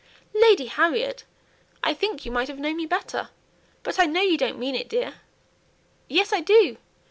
[0.33, 1.25] "Lady Harriet!
[1.83, 3.29] I think you might have known me better;
[3.83, 5.21] but I know you don't mean it, dear."
[6.07, 6.77] "Yes, I do.